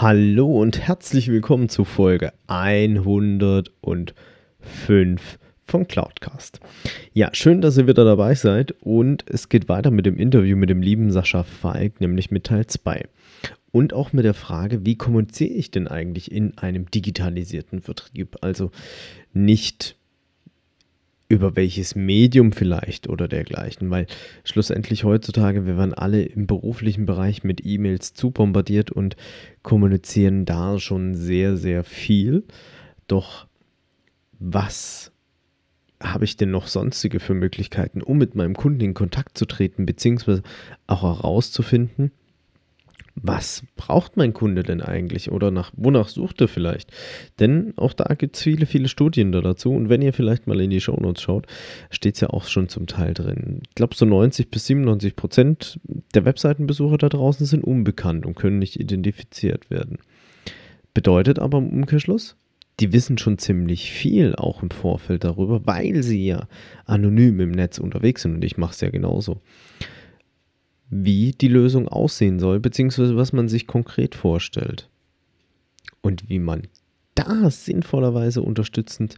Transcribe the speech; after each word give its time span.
Hallo 0.00 0.60
und 0.60 0.78
herzlich 0.78 1.26
willkommen 1.26 1.68
zu 1.68 1.84
Folge 1.84 2.32
105 2.46 3.64
vom 5.66 5.88
Cloudcast. 5.88 6.60
Ja, 7.14 7.30
schön, 7.32 7.60
dass 7.60 7.78
ihr 7.78 7.88
wieder 7.88 8.04
dabei 8.04 8.36
seid 8.36 8.76
und 8.80 9.24
es 9.28 9.48
geht 9.48 9.68
weiter 9.68 9.90
mit 9.90 10.06
dem 10.06 10.16
Interview 10.16 10.56
mit 10.56 10.70
dem 10.70 10.82
lieben 10.82 11.10
Sascha 11.10 11.42
Falk, 11.42 12.00
nämlich 12.00 12.30
mit 12.30 12.44
Teil 12.44 12.68
2. 12.68 13.08
Und 13.72 13.92
auch 13.92 14.12
mit 14.12 14.24
der 14.24 14.34
Frage, 14.34 14.86
wie 14.86 14.94
kommuniziere 14.94 15.54
ich 15.54 15.72
denn 15.72 15.88
eigentlich 15.88 16.30
in 16.30 16.56
einem 16.58 16.88
digitalisierten 16.88 17.80
Vertrieb? 17.80 18.36
Also 18.40 18.70
nicht 19.32 19.96
über 21.28 21.56
welches 21.56 21.94
Medium 21.94 22.52
vielleicht 22.52 23.08
oder 23.08 23.28
dergleichen, 23.28 23.90
weil 23.90 24.06
schlussendlich 24.44 25.04
heutzutage, 25.04 25.66
wir 25.66 25.76
werden 25.76 25.92
alle 25.92 26.22
im 26.22 26.46
beruflichen 26.46 27.04
Bereich 27.04 27.44
mit 27.44 27.64
E-Mails 27.64 28.14
zu 28.14 28.30
bombardiert 28.30 28.90
und 28.90 29.16
kommunizieren 29.62 30.46
da 30.46 30.78
schon 30.78 31.14
sehr, 31.14 31.56
sehr 31.56 31.84
viel. 31.84 32.44
Doch 33.06 33.46
was 34.38 35.12
habe 36.00 36.24
ich 36.24 36.36
denn 36.36 36.50
noch 36.50 36.68
sonstige 36.68 37.20
für 37.20 37.34
Möglichkeiten, 37.34 38.02
um 38.02 38.18
mit 38.18 38.34
meinem 38.34 38.54
Kunden 38.54 38.80
in 38.80 38.94
Kontakt 38.94 39.36
zu 39.36 39.46
treten, 39.46 39.84
beziehungsweise 39.84 40.42
auch 40.86 41.02
herauszufinden, 41.02 42.12
was 43.22 43.62
braucht 43.76 44.16
mein 44.16 44.32
Kunde 44.32 44.62
denn 44.62 44.80
eigentlich 44.80 45.30
oder 45.30 45.50
nach, 45.50 45.72
wonach 45.76 46.08
sucht 46.08 46.40
er 46.40 46.48
vielleicht? 46.48 46.90
Denn 47.38 47.72
auch 47.76 47.92
da 47.92 48.14
gibt 48.14 48.36
es 48.36 48.42
viele, 48.42 48.66
viele 48.66 48.88
Studien 48.88 49.32
da 49.32 49.40
dazu. 49.40 49.72
Und 49.72 49.88
wenn 49.88 50.02
ihr 50.02 50.12
vielleicht 50.12 50.46
mal 50.46 50.60
in 50.60 50.70
die 50.70 50.80
Shownotes 50.80 51.22
schaut, 51.22 51.46
steht 51.90 52.14
es 52.14 52.20
ja 52.20 52.30
auch 52.30 52.44
schon 52.46 52.68
zum 52.68 52.86
Teil 52.86 53.14
drin. 53.14 53.62
Ich 53.68 53.74
glaube, 53.74 53.94
so 53.94 54.04
90 54.04 54.50
bis 54.50 54.66
97 54.66 55.16
Prozent 55.16 55.80
der 56.14 56.24
Webseitenbesucher 56.24 56.98
da 56.98 57.08
draußen 57.08 57.46
sind 57.46 57.64
unbekannt 57.64 58.26
und 58.26 58.36
können 58.36 58.58
nicht 58.58 58.78
identifiziert 58.78 59.70
werden. 59.70 59.98
Bedeutet 60.94 61.38
aber 61.38 61.58
im 61.58 61.68
Umkehrschluss, 61.68 62.36
die 62.80 62.92
wissen 62.92 63.18
schon 63.18 63.38
ziemlich 63.38 63.90
viel 63.90 64.36
auch 64.36 64.62
im 64.62 64.70
Vorfeld 64.70 65.24
darüber, 65.24 65.66
weil 65.66 66.02
sie 66.02 66.24
ja 66.24 66.46
anonym 66.84 67.40
im 67.40 67.50
Netz 67.50 67.78
unterwegs 67.78 68.22
sind 68.22 68.36
und 68.36 68.44
ich 68.44 68.56
mache 68.56 68.72
es 68.72 68.80
ja 68.80 68.90
genauso 68.90 69.40
wie 70.90 71.32
die 71.32 71.48
Lösung 71.48 71.88
aussehen 71.88 72.38
soll, 72.38 72.60
beziehungsweise 72.60 73.16
was 73.16 73.32
man 73.32 73.48
sich 73.48 73.66
konkret 73.66 74.14
vorstellt. 74.14 74.88
Und 76.00 76.28
wie 76.28 76.38
man 76.38 76.68
da 77.14 77.50
sinnvollerweise 77.50 78.42
unterstützend 78.42 79.16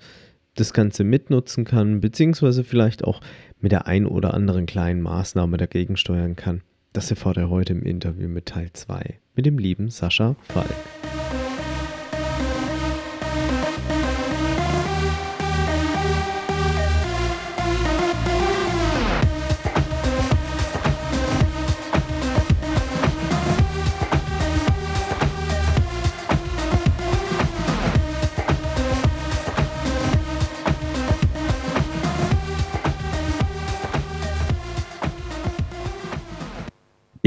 das 0.54 0.72
Ganze 0.72 1.04
mitnutzen 1.04 1.64
kann, 1.64 2.00
beziehungsweise 2.00 2.64
vielleicht 2.64 3.04
auch 3.04 3.20
mit 3.60 3.72
der 3.72 3.86
ein 3.86 4.06
oder 4.06 4.34
anderen 4.34 4.66
kleinen 4.66 5.00
Maßnahme 5.00 5.56
dagegen 5.56 5.96
steuern 5.96 6.36
kann. 6.36 6.62
Das 6.92 7.10
erfahrt 7.10 7.36
ihr 7.36 7.50
heute 7.50 7.72
im 7.72 7.82
Interview 7.82 8.28
mit 8.28 8.46
Teil 8.46 8.70
2 8.72 9.20
mit 9.36 9.46
dem 9.46 9.58
lieben 9.58 9.90
Sascha 9.90 10.36
Falk. 10.48 11.39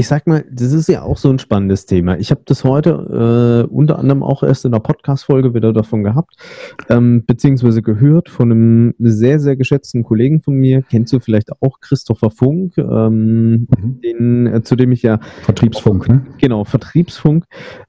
Ich 0.04 0.08
sag 0.08 0.26
mal, 0.26 0.44
das 0.52 0.74
ist 0.74 0.86
ja 0.90 1.00
auch 1.00 1.16
so 1.16 1.30
ein 1.30 1.38
spannendes 1.38 1.86
Thema. 1.86 2.18
Ich 2.18 2.30
habe 2.30 2.42
das 2.44 2.62
heute 2.62 3.64
äh, 3.66 3.72
unter 3.72 3.98
anderem 3.98 4.22
auch 4.22 4.42
erst 4.42 4.66
in 4.66 4.72
der 4.72 4.80
Podcast-Folge 4.80 5.54
wieder 5.54 5.72
davon 5.72 6.04
gehabt, 6.04 6.36
ähm, 6.90 7.24
beziehungsweise 7.24 7.80
gehört 7.80 8.28
von 8.28 8.52
einem 8.52 8.94
sehr, 8.98 9.40
sehr 9.40 9.56
geschätzten 9.56 10.04
Kollegen 10.04 10.42
von 10.42 10.56
mir. 10.56 10.82
Kennst 10.82 11.14
du 11.14 11.20
vielleicht 11.20 11.52
auch 11.62 11.80
Christopher 11.80 12.28
Funk, 12.28 12.76
ähm, 12.76 13.66
mhm. 13.80 14.00
den, 14.04 14.46
äh, 14.46 14.62
zu 14.62 14.76
dem 14.76 14.92
ich 14.92 15.00
ja. 15.00 15.20
Vertriebsfunk, 15.40 16.06
ne? 16.06 16.26
Genau, 16.36 16.64
Vertriebsfunk. 16.64 17.46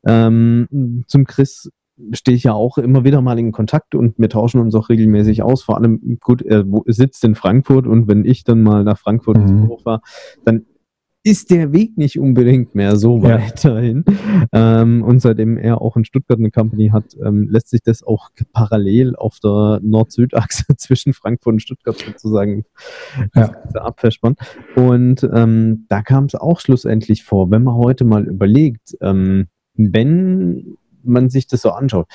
Ähm, 0.07 1.03
zum 1.07 1.25
Chris 1.25 1.69
stehe 2.13 2.37
ich 2.37 2.45
ja 2.45 2.53
auch 2.53 2.77
immer 2.77 3.03
wieder 3.03 3.21
mal 3.21 3.37
in 3.37 3.51
Kontakt 3.51 3.93
und 3.93 4.17
wir 4.17 4.29
tauschen 4.29 4.61
uns 4.61 4.73
auch 4.73 4.87
regelmäßig 4.87 5.43
aus. 5.43 5.63
Vor 5.63 5.75
allem, 5.75 6.17
gut, 6.21 6.41
er 6.41 6.63
sitzt 6.85 7.25
in 7.25 7.35
Frankfurt 7.35 7.85
und 7.85 8.07
wenn 8.07 8.23
ich 8.23 8.45
dann 8.45 8.63
mal 8.63 8.85
nach 8.85 8.97
Frankfurt 8.97 9.35
mhm. 9.35 9.43
ins 9.43 9.51
Büro 9.51 9.77
fahre, 9.79 10.01
dann 10.45 10.65
ist 11.25 11.49
der 11.49 11.73
Weg 11.73 11.97
nicht 11.97 12.19
unbedingt 12.19 12.75
mehr 12.75 12.97
so 12.97 13.17
ja. 13.17 13.41
weiterhin. 13.41 14.05
Ähm, 14.53 15.03
und 15.03 15.21
seitdem 15.21 15.57
er 15.57 15.81
auch 15.81 15.97
in 15.97 16.05
Stuttgart 16.05 16.37
eine 16.37 16.51
Company 16.51 16.89
hat, 16.89 17.17
ähm, 17.25 17.49
lässt 17.49 17.69
sich 17.69 17.81
das 17.81 18.03
auch 18.03 18.29
parallel 18.53 19.15
auf 19.15 19.39
der 19.39 19.79
Nord-Süd-Achse 19.81 20.65
zwischen 20.77 21.13
Frankfurt 21.13 21.53
und 21.53 21.61
Stuttgart 21.61 21.97
sozusagen 21.97 22.65
ja. 23.33 23.47
abverspannen. 23.73 24.37
Und 24.75 25.27
ähm, 25.33 25.85
da 25.89 26.03
kam 26.03 26.25
es 26.25 26.35
auch 26.35 26.59
schlussendlich 26.59 27.23
vor, 27.23 27.49
wenn 27.49 27.63
man 27.63 27.73
heute 27.73 28.03
mal 28.03 28.25
überlegt, 28.27 28.95
ähm, 29.01 29.47
wenn 29.73 30.77
man 31.01 31.31
sich 31.31 31.47
das 31.47 31.63
so 31.63 31.71
anschaut, 31.71 32.05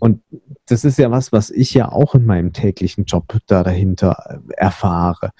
und 0.00 0.22
das 0.66 0.84
ist 0.84 0.98
ja 0.98 1.10
was, 1.10 1.32
was 1.32 1.50
ich 1.50 1.72
ja 1.72 1.90
auch 1.90 2.14
in 2.14 2.26
meinem 2.26 2.52
täglichen 2.52 3.04
Job 3.04 3.38
da 3.46 3.64
dahinter 3.64 4.42
erfahre. 4.54 5.30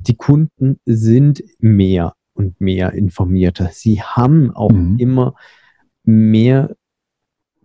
Die 0.00 0.16
Kunden 0.16 0.80
sind 0.86 1.42
mehr 1.58 2.14
und 2.40 2.60
mehr 2.60 2.92
informierter. 2.94 3.68
Sie 3.72 4.02
haben 4.02 4.50
auch 4.50 4.72
mhm. 4.72 4.96
immer 4.98 5.34
mehr 6.04 6.74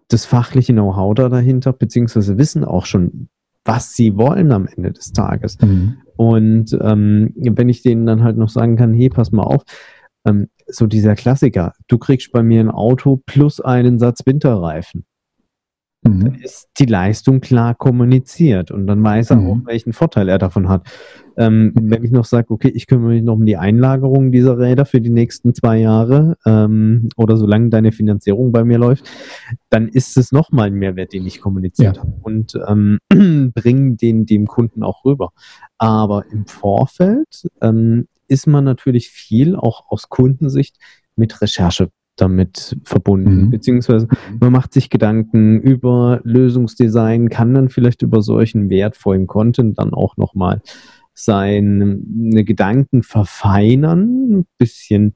das 0.09 0.25
fachliche 0.25 0.73
Know-how 0.73 1.15
da 1.15 1.29
dahinter, 1.29 1.73
beziehungsweise 1.73 2.37
wissen 2.37 2.63
auch 2.63 2.85
schon, 2.85 3.29
was 3.63 3.93
sie 3.93 4.17
wollen 4.17 4.51
am 4.51 4.67
Ende 4.67 4.91
des 4.91 5.13
Tages. 5.13 5.57
Mhm. 5.61 5.97
Und 6.17 6.77
ähm, 6.81 7.33
wenn 7.35 7.69
ich 7.69 7.81
denen 7.81 8.05
dann 8.05 8.23
halt 8.23 8.37
noch 8.37 8.49
sagen 8.49 8.75
kann, 8.75 8.93
hey, 8.93 9.09
pass 9.09 9.31
mal 9.31 9.43
auf, 9.43 9.63
ähm, 10.25 10.49
so 10.67 10.87
dieser 10.87 11.15
Klassiker, 11.15 11.73
du 11.87 11.97
kriegst 11.97 12.31
bei 12.31 12.43
mir 12.43 12.59
ein 12.59 12.69
Auto 12.69 13.21
plus 13.25 13.61
einen 13.61 13.97
Satz 13.97 14.25
Winterreifen 14.25 15.05
mhm. 16.13 16.19
dann 16.25 16.35
ist 16.35 16.69
die 16.79 16.85
Leistung 16.85 17.41
klar 17.41 17.75
kommuniziert 17.75 18.71
und 18.71 18.87
dann 18.87 19.03
weiß 19.03 19.31
er 19.31 19.37
mhm. 19.37 19.47
auch, 19.47 19.57
welchen 19.65 19.93
Vorteil 19.93 20.29
er 20.29 20.37
davon 20.37 20.69
hat. 20.69 20.87
Ähm, 21.37 21.73
wenn 21.75 22.03
ich 22.03 22.11
noch 22.11 22.25
sage, 22.25 22.51
okay, 22.51 22.69
ich 22.69 22.87
kümmere 22.87 23.13
mich 23.13 23.23
noch 23.23 23.33
um 23.33 23.45
die 23.45 23.57
Einlagerung 23.57 24.31
dieser 24.31 24.57
Räder 24.57 24.85
für 24.85 25.01
die 25.01 25.09
nächsten 25.09 25.53
zwei 25.53 25.77
Jahre 25.77 26.37
ähm, 26.45 27.09
oder 27.17 27.35
solange 27.35 27.69
deine 27.69 27.91
Finanzierung 27.91 28.51
bei 28.51 28.63
mir 28.63 28.77
läuft, 28.77 29.09
dann 29.69 29.89
ist 29.89 30.15
es 30.17 30.31
nochmal 30.31 30.67
ein 30.67 30.75
Mehrwert, 30.75 31.11
den 31.11 31.25
ich 31.25 31.41
kommuniziert 31.41 31.97
ja. 31.97 32.01
habe 32.03 32.13
und 32.21 32.53
ähm, 32.67 32.99
bringe 33.53 33.95
den 33.95 34.25
dem 34.25 34.47
Kunden 34.47 34.83
auch 34.83 35.03
rüber. 35.03 35.31
Aber 35.77 36.25
im 36.31 36.45
Vorfeld 36.45 37.47
ähm, 37.61 38.07
ist 38.27 38.47
man 38.47 38.63
natürlich 38.63 39.09
viel 39.09 39.55
auch 39.55 39.85
aus 39.89 40.09
Kundensicht 40.09 40.77
mit 41.15 41.41
Recherche 41.41 41.89
damit 42.15 42.77
verbunden. 42.83 43.45
Mhm. 43.45 43.49
Beziehungsweise 43.51 44.07
mhm. 44.07 44.37
man 44.39 44.51
macht 44.51 44.73
sich 44.73 44.89
Gedanken 44.89 45.59
über 45.59 46.21
Lösungsdesign, 46.23 47.29
kann 47.29 47.53
dann 47.53 47.69
vielleicht 47.69 48.01
über 48.01 48.21
solchen 48.21 48.69
wertvollen 48.69 49.27
Content 49.27 49.77
dann 49.79 49.93
auch 49.93 50.17
nochmal 50.17 50.61
seine 51.13 52.43
Gedanken 52.43 53.03
verfeinern, 53.03 54.39
ein 54.39 54.45
bisschen 54.57 55.13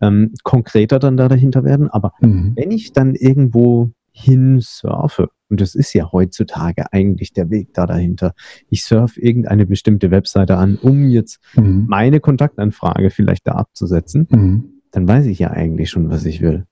ähm, 0.00 0.34
konkreter 0.42 0.98
dann 0.98 1.16
da 1.16 1.28
dahinter 1.28 1.64
werden. 1.64 1.88
Aber 1.88 2.12
mhm. 2.20 2.52
wenn 2.56 2.70
ich 2.70 2.92
dann 2.92 3.14
irgendwo 3.14 3.92
hin 4.12 4.58
surfe, 4.60 5.28
und 5.48 5.60
das 5.60 5.76
ist 5.76 5.92
ja 5.92 6.10
heutzutage 6.10 6.92
eigentlich 6.92 7.32
der 7.32 7.50
Weg 7.50 7.72
da 7.72 7.86
dahinter. 7.86 8.34
Ich 8.68 8.82
surfe 8.82 9.20
irgendeine 9.20 9.64
bestimmte 9.64 10.10
Webseite 10.10 10.56
an, 10.56 10.76
um 10.82 11.08
jetzt 11.08 11.38
mhm. 11.54 11.86
meine 11.88 12.18
Kontaktanfrage 12.18 13.10
vielleicht 13.10 13.46
da 13.46 13.52
abzusetzen. 13.52 14.26
Mhm 14.28 14.75
dann 14.96 15.06
weiß 15.06 15.26
ich 15.26 15.38
ja 15.38 15.50
eigentlich 15.50 15.90
schon, 15.90 16.08
was 16.08 16.24
ich 16.24 16.40
will. 16.40 16.64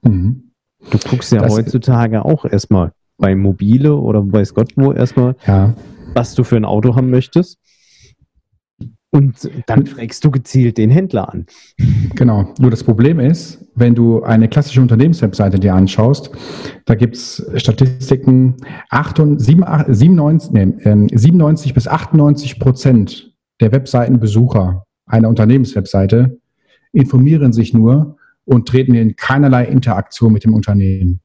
Mhm. 0.00 0.50
Du 0.90 0.98
guckst 0.98 1.30
ja 1.30 1.42
das 1.42 1.52
heutzutage 1.52 2.24
auch 2.24 2.46
erstmal 2.46 2.92
bei 3.18 3.34
Mobile 3.36 3.94
oder 3.96 4.20
weiß 4.32 4.54
Gott 4.54 4.72
wo 4.76 4.92
erstmal, 4.92 5.36
ja. 5.46 5.74
was 6.14 6.34
du 6.34 6.42
für 6.42 6.56
ein 6.56 6.64
Auto 6.64 6.96
haben 6.96 7.10
möchtest. 7.10 7.58
Und 9.10 9.50
dann 9.66 9.84
fragst 9.84 10.24
du 10.24 10.30
gezielt 10.30 10.78
den 10.78 10.88
Händler 10.88 11.30
an. 11.30 11.44
Genau. 12.14 12.54
Nur 12.58 12.70
das 12.70 12.82
Problem 12.82 13.20
ist, 13.20 13.62
wenn 13.74 13.94
du 13.94 14.22
eine 14.22 14.48
klassische 14.48 14.80
Unternehmenswebseite 14.80 15.58
dir 15.58 15.74
anschaust, 15.74 16.30
da 16.86 16.94
gibt 16.94 17.16
es 17.16 17.46
Statistiken, 17.56 18.56
98, 18.88 19.94
97, 19.94 20.50
nee, 20.50 21.08
97 21.14 21.74
bis 21.74 21.88
98 21.88 22.58
Prozent 22.58 23.34
der 23.60 23.70
Webseitenbesucher 23.72 24.84
einer 25.06 25.28
Unternehmenswebseite 25.28 26.38
informieren 26.92 27.52
sich 27.52 27.74
nur 27.74 28.16
und 28.44 28.68
treten 28.68 28.94
in 28.94 29.16
keinerlei 29.16 29.64
Interaktion 29.64 30.32
mit 30.32 30.44
dem 30.44 30.54
Unternehmen. 30.54 31.20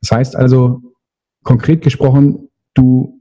Das 0.00 0.12
heißt 0.12 0.36
also, 0.36 0.80
konkret 1.42 1.82
gesprochen, 1.82 2.48
du 2.74 3.20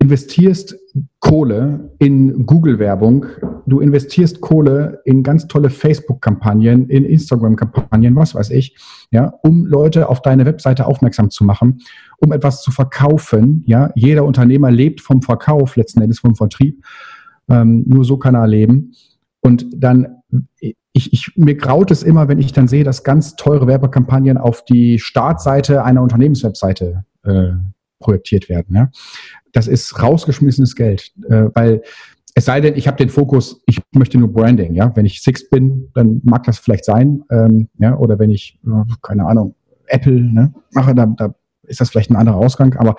investierst 0.00 0.76
Kohle 1.18 1.90
in 1.98 2.46
Google-Werbung, 2.46 3.26
du 3.66 3.80
investierst 3.80 4.40
Kohle 4.40 5.00
in 5.04 5.24
ganz 5.24 5.48
tolle 5.48 5.70
Facebook-Kampagnen, 5.70 6.88
in 6.88 7.04
Instagram-Kampagnen, 7.04 8.14
was 8.14 8.34
weiß 8.34 8.50
ich, 8.50 8.76
ja, 9.10 9.34
um 9.42 9.66
Leute 9.66 10.08
auf 10.08 10.22
deine 10.22 10.46
Webseite 10.46 10.86
aufmerksam 10.86 11.30
zu 11.30 11.44
machen, 11.44 11.80
um 12.18 12.32
etwas 12.32 12.62
zu 12.62 12.70
verkaufen. 12.70 13.64
Ja, 13.66 13.90
jeder 13.96 14.24
Unternehmer 14.24 14.70
lebt 14.70 15.00
vom 15.00 15.20
Verkauf, 15.20 15.74
letzten 15.74 16.00
Endes 16.00 16.20
vom 16.20 16.36
Vertrieb. 16.36 16.84
Ähm, 17.50 17.84
nur 17.86 18.04
so 18.04 18.18
kann 18.18 18.36
er 18.36 18.46
leben. 18.46 18.92
Und 19.40 19.66
dann, 19.74 20.17
ich, 20.60 21.12
ich, 21.12 21.32
mir 21.36 21.54
graut 21.54 21.90
es 21.90 22.02
immer, 22.02 22.28
wenn 22.28 22.38
ich 22.38 22.52
dann 22.52 22.68
sehe, 22.68 22.84
dass 22.84 23.04
ganz 23.04 23.36
teure 23.36 23.66
Werbekampagnen 23.66 24.38
auf 24.38 24.64
die 24.64 24.98
Startseite 24.98 25.84
einer 25.84 26.02
Unternehmenswebseite 26.02 27.04
äh, 27.24 27.52
projektiert 28.00 28.48
werden. 28.48 28.74
Ja? 28.74 28.90
Das 29.52 29.68
ist 29.68 30.02
rausgeschmissenes 30.02 30.74
Geld, 30.74 31.12
äh, 31.28 31.44
weil 31.54 31.82
es 32.34 32.44
sei 32.44 32.60
denn, 32.60 32.76
ich 32.76 32.86
habe 32.86 32.96
den 32.96 33.08
Fokus, 33.08 33.62
ich 33.66 33.80
möchte 33.92 34.16
nur 34.16 34.32
Branding. 34.32 34.74
Ja, 34.74 34.94
wenn 34.94 35.06
ich 35.06 35.22
Six 35.22 35.50
bin, 35.50 35.90
dann 35.94 36.20
mag 36.22 36.44
das 36.44 36.58
vielleicht 36.58 36.84
sein. 36.84 37.24
Ähm, 37.30 37.68
ja, 37.78 37.96
oder 37.96 38.20
wenn 38.20 38.30
ich 38.30 38.60
keine 39.02 39.26
Ahnung 39.26 39.56
Apple 39.86 40.20
ne, 40.20 40.54
mache, 40.72 40.94
da, 40.94 41.06
da 41.06 41.34
ist 41.62 41.80
das 41.80 41.90
vielleicht 41.90 42.10
ein 42.10 42.16
anderer 42.16 42.36
Ausgang. 42.36 42.76
Aber 42.76 42.94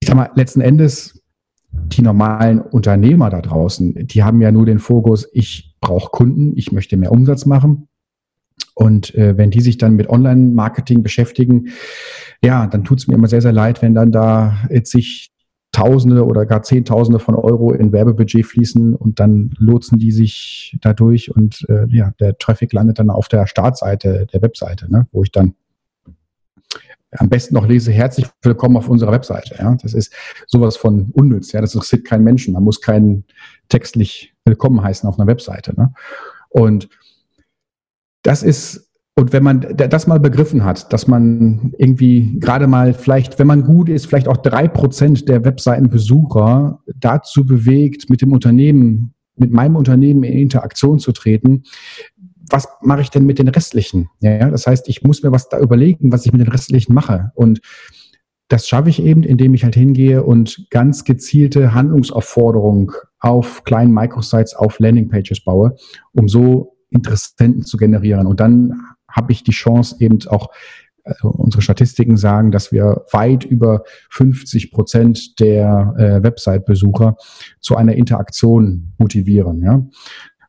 ich 0.00 0.08
sag 0.08 0.16
mal, 0.16 0.30
letzten 0.34 0.62
Endes 0.62 1.15
die 1.84 2.02
normalen 2.02 2.60
Unternehmer 2.60 3.30
da 3.30 3.40
draußen, 3.40 4.06
die 4.06 4.22
haben 4.22 4.40
ja 4.40 4.52
nur 4.52 4.66
den 4.66 4.78
Fokus, 4.78 5.28
ich 5.32 5.76
brauche 5.80 6.10
Kunden, 6.10 6.52
ich 6.56 6.72
möchte 6.72 6.96
mehr 6.96 7.12
Umsatz 7.12 7.46
machen. 7.46 7.88
Und 8.74 9.14
äh, 9.14 9.36
wenn 9.38 9.50
die 9.50 9.60
sich 9.60 9.78
dann 9.78 9.96
mit 9.96 10.08
Online-Marketing 10.08 11.02
beschäftigen, 11.02 11.68
ja, 12.42 12.66
dann 12.66 12.84
tut 12.84 12.98
es 12.98 13.08
mir 13.08 13.14
immer 13.14 13.28
sehr, 13.28 13.40
sehr 13.40 13.52
leid, 13.52 13.80
wenn 13.82 13.94
dann 13.94 14.12
da 14.12 14.58
jetzt 14.70 14.90
sich 14.90 15.32
Tausende 15.72 16.24
oder 16.24 16.46
gar 16.46 16.62
Zehntausende 16.62 17.18
von 17.18 17.34
Euro 17.34 17.72
in 17.72 17.92
Werbebudget 17.92 18.46
fließen 18.46 18.94
und 18.94 19.20
dann 19.20 19.50
lotsen 19.58 19.98
die 19.98 20.10
sich 20.10 20.78
dadurch 20.80 21.34
und 21.34 21.66
äh, 21.68 21.86
ja, 21.88 22.12
der 22.18 22.38
Traffic 22.38 22.72
landet 22.72 22.98
dann 22.98 23.10
auf 23.10 23.28
der 23.28 23.46
Startseite 23.46 24.26
der 24.32 24.40
Webseite, 24.40 24.90
ne, 24.90 25.06
wo 25.12 25.22
ich 25.22 25.32
dann 25.32 25.54
am 27.12 27.28
besten 27.28 27.54
noch 27.54 27.66
lese, 27.66 27.92
herzlich 27.92 28.26
willkommen 28.42 28.76
auf 28.76 28.88
unserer 28.88 29.12
Webseite. 29.12 29.56
Ja. 29.58 29.76
Das 29.80 29.94
ist 29.94 30.12
sowas 30.46 30.76
von 30.76 31.10
unnütz, 31.12 31.52
ja, 31.52 31.60
das 31.60 31.74
interessiert 31.74 32.04
keinen 32.04 32.24
Menschen. 32.24 32.54
Man 32.54 32.64
muss 32.64 32.80
keinen 32.80 33.24
textlich 33.68 34.34
willkommen 34.44 34.82
heißen 34.82 35.08
auf 35.08 35.18
einer 35.18 35.26
Webseite. 35.26 35.74
Ne. 35.76 35.92
Und 36.48 36.88
das 38.22 38.42
ist 38.42 38.86
und 39.18 39.32
wenn 39.32 39.42
man 39.42 39.62
das 39.76 40.06
mal 40.06 40.20
begriffen 40.20 40.62
hat, 40.62 40.92
dass 40.92 41.06
man 41.06 41.72
irgendwie 41.78 42.38
gerade 42.38 42.66
mal 42.66 42.92
vielleicht, 42.92 43.38
wenn 43.38 43.46
man 43.46 43.64
gut 43.64 43.88
ist, 43.88 44.04
vielleicht 44.06 44.28
auch 44.28 44.36
drei 44.36 44.68
Prozent 44.68 45.26
der 45.26 45.42
Webseitenbesucher 45.42 46.80
dazu 46.96 47.46
bewegt, 47.46 48.10
mit 48.10 48.20
dem 48.20 48.32
Unternehmen, 48.32 49.14
mit 49.36 49.52
meinem 49.52 49.76
Unternehmen 49.76 50.22
in 50.22 50.38
Interaktion 50.38 50.98
zu 50.98 51.12
treten, 51.12 51.62
was 52.50 52.68
mache 52.82 53.00
ich 53.00 53.10
denn 53.10 53.26
mit 53.26 53.38
den 53.38 53.48
restlichen? 53.48 54.08
Ja, 54.20 54.50
das 54.50 54.66
heißt, 54.66 54.88
ich 54.88 55.02
muss 55.02 55.22
mir 55.22 55.32
was 55.32 55.48
da 55.48 55.58
überlegen, 55.58 56.12
was 56.12 56.26
ich 56.26 56.32
mit 56.32 56.40
den 56.40 56.48
restlichen 56.48 56.94
mache. 56.94 57.32
Und 57.34 57.60
das 58.48 58.68
schaffe 58.68 58.90
ich 58.90 59.02
eben, 59.02 59.22
indem 59.22 59.54
ich 59.54 59.64
halt 59.64 59.74
hingehe 59.74 60.22
und 60.22 60.66
ganz 60.70 61.04
gezielte 61.04 61.74
Handlungsaufforderungen 61.74 62.92
auf 63.18 63.64
kleinen 63.64 63.92
Microsites, 63.92 64.54
auf 64.54 64.78
Landingpages 64.78 65.42
baue, 65.42 65.74
um 66.12 66.28
so 66.28 66.76
Interessenten 66.90 67.64
zu 67.64 67.76
generieren. 67.76 68.26
Und 68.26 68.38
dann 68.38 68.80
habe 69.08 69.32
ich 69.32 69.42
die 69.42 69.52
Chance 69.52 69.96
eben 69.98 70.18
auch, 70.28 70.48
also 71.02 71.28
unsere 71.28 71.62
Statistiken 71.62 72.16
sagen, 72.16 72.52
dass 72.52 72.70
wir 72.70 73.04
weit 73.10 73.44
über 73.44 73.82
50 74.10 74.70
Prozent 74.70 75.40
der 75.40 75.94
äh, 75.98 76.22
Website-Besucher 76.22 77.16
zu 77.60 77.76
einer 77.76 77.94
Interaktion 77.94 78.92
motivieren. 78.98 79.62
Ja? 79.62 79.86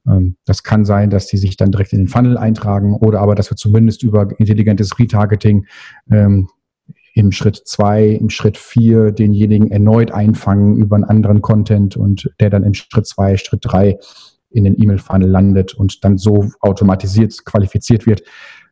Ähm, 0.08 0.38
das 0.46 0.64
kann 0.64 0.86
sein, 0.86 1.10
dass 1.10 1.28
die 1.28 1.38
sich 1.38 1.58
dann 1.58 1.72
direkt 1.72 1.94
in 1.94 2.00
den 2.00 2.08
Funnel 2.08 2.38
eintragen 2.38 2.96
oder 2.96 3.20
aber, 3.20 3.36
dass 3.36 3.52
wir 3.52 3.58
zumindest 3.58 4.04
über 4.04 4.28
intelligentes 4.40 4.98
Retargeting 5.00 5.66
ähm, 6.12 6.48
im 7.14 7.32
Schritt 7.32 7.62
zwei, 7.66 8.06
im 8.06 8.30
Schritt 8.30 8.58
vier 8.58 9.12
denjenigen 9.12 9.72
erneut 9.72 10.12
einfangen 10.12 10.78
über 10.78 10.96
einen 10.96 11.04
anderen 11.04 11.42
Content 11.42 11.98
und 11.98 12.30
der 12.40 12.52
dann 12.52 12.64
im 12.64 12.76
Schritt 12.76 13.08
zwei, 13.08 13.38
Schritt 13.38 13.62
drei 13.64 13.98
in 14.50 14.64
den 14.64 14.80
E-Mail-Funnel 14.82 15.28
landet 15.28 15.74
und 15.74 16.04
dann 16.04 16.18
so 16.18 16.50
automatisiert 16.62 17.44
qualifiziert 17.44 18.06
wird, 18.06 18.24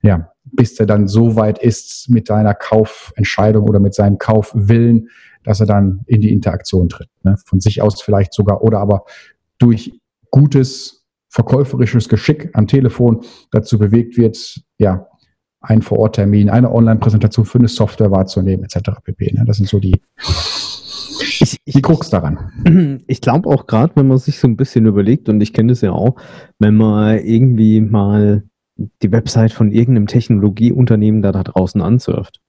ja, 0.03 0.31
bis 0.43 0.79
er 0.79 0.85
dann 0.85 1.07
so 1.07 1.35
weit 1.35 1.57
ist 1.57 2.09
mit 2.09 2.27
seiner 2.27 2.53
Kaufentscheidung 2.53 3.67
oder 3.67 3.79
mit 3.79 3.93
seinem 3.93 4.17
Kaufwillen, 4.19 5.09
dass 5.43 5.59
er 5.59 5.65
dann 5.65 6.01
in 6.05 6.21
die 6.21 6.31
Interaktion 6.31 6.87
tritt. 6.87 7.09
Ne? 7.23 7.35
Von 7.45 7.59
sich 7.59 7.81
aus 7.81 8.01
vielleicht 8.01 8.33
sogar 8.33 8.63
oder 8.63 8.79
aber 8.79 9.05
durch 9.57 9.99
gutes 10.29 11.05
verkäuferisches 11.35 12.07
Geschick 12.07 12.49
am 12.53 12.65
Telefon 12.65 13.21
dazu 13.51 13.77
bewegt 13.77 14.17
wird, 14.17 14.61
ja, 14.79 15.05
einen 15.59 15.81
Vororttermin, 15.81 16.49
eine 16.49 16.71
Online-Präsentation 16.71 17.45
für 17.45 17.59
eine 17.59 17.67
Software 17.67 18.09
wahrzunehmen, 18.09 18.63
etc. 18.63 18.91
pp. 19.03 19.33
Ne? 19.33 19.43
Das 19.45 19.57
sind 19.57 19.67
so 19.67 19.79
die, 19.79 19.99
ich, 21.19 21.59
ich, 21.65 21.73
die 21.73 21.81
Krux 21.81 22.09
daran. 22.09 23.01
Ich 23.07 23.19
glaube 23.19 23.49
auch 23.49 23.67
gerade, 23.67 23.93
wenn 23.95 24.07
man 24.07 24.17
sich 24.17 24.39
so 24.39 24.47
ein 24.47 24.55
bisschen 24.55 24.85
überlegt, 24.85 25.27
und 25.27 25.41
ich 25.41 25.51
kenne 25.51 25.73
das 25.73 25.81
ja 25.81 25.91
auch, 25.91 26.15
wenn 26.59 26.75
man 26.77 27.19
irgendwie 27.19 27.81
mal 27.81 28.43
die 29.01 29.11
Website 29.11 29.51
von 29.51 29.71
irgendeinem 29.71 30.07
Technologieunternehmen 30.07 31.21
da, 31.21 31.31
da 31.31 31.43
draußen 31.43 31.81
ansurft. 31.81 32.39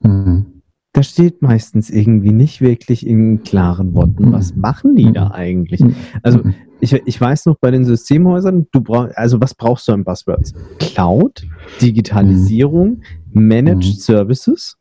Mhm. 0.00 0.62
Da 0.92 1.02
steht 1.02 1.42
meistens 1.42 1.90
irgendwie 1.90 2.32
nicht 2.32 2.60
wirklich 2.60 3.06
in 3.06 3.42
klaren 3.42 3.94
Worten, 3.94 4.32
was 4.32 4.54
mhm. 4.54 4.60
machen 4.60 4.94
die 4.94 5.12
da 5.12 5.26
mhm. 5.26 5.32
eigentlich? 5.32 5.80
Mhm. 5.80 5.96
Also 6.22 6.42
ich, 6.84 6.92
ich 7.06 7.20
weiß 7.20 7.46
noch 7.46 7.56
bei 7.58 7.70
den 7.70 7.84
Systemhäusern, 7.84 8.66
du 8.70 8.80
brauchst, 8.82 9.16
also 9.16 9.40
was 9.40 9.54
brauchst 9.54 9.88
du 9.88 9.92
an 9.92 10.04
Buzzwords? 10.04 10.52
Cloud, 10.78 11.46
Digitalisierung, 11.80 13.02
Managed 13.32 14.00
Services. 14.00 14.76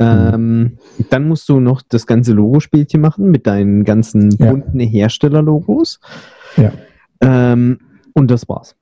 Ähm, 0.00 0.78
dann 1.10 1.26
musst 1.26 1.48
du 1.48 1.58
noch 1.58 1.82
das 1.82 2.06
ganze 2.06 2.32
Logospielchen 2.32 3.00
machen 3.00 3.30
mit 3.30 3.48
deinen 3.48 3.84
ganzen 3.84 4.28
bunten 4.36 4.78
ja. 4.78 4.86
Herstellerlogos. 4.86 5.98
Ja. 6.56 6.72
Ähm, 7.20 7.80
und 8.14 8.30
das 8.30 8.48
war's. 8.48 8.76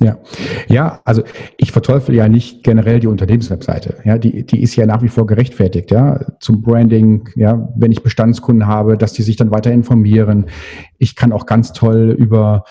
Ja, 0.00 0.18
ja, 0.66 1.00
also 1.04 1.22
ich 1.56 1.70
verteufel 1.70 2.16
ja 2.16 2.28
nicht 2.28 2.64
generell 2.64 2.98
die 2.98 3.06
Unternehmenswebseite. 3.06 3.98
Ja, 4.04 4.18
die, 4.18 4.44
die 4.44 4.60
ist 4.60 4.74
ja 4.74 4.86
nach 4.86 5.02
wie 5.02 5.08
vor 5.08 5.24
gerechtfertigt, 5.24 5.92
ja, 5.92 6.20
zum 6.40 6.62
Branding, 6.62 7.28
ja, 7.36 7.68
wenn 7.76 7.92
ich 7.92 8.02
Bestandskunden 8.02 8.66
habe, 8.66 8.98
dass 8.98 9.12
die 9.12 9.22
sich 9.22 9.36
dann 9.36 9.52
weiter 9.52 9.70
informieren. 9.70 10.46
Ich 10.98 11.14
kann 11.14 11.30
auch 11.30 11.46
ganz 11.46 11.72
toll 11.72 12.10
über 12.18 12.64